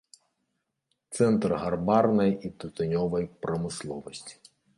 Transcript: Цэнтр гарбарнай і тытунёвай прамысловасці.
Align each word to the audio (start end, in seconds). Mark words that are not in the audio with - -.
Цэнтр 1.17 1.51
гарбарнай 1.63 2.31
і 2.49 2.51
тытунёвай 2.65 3.29
прамысловасці. 3.45 4.35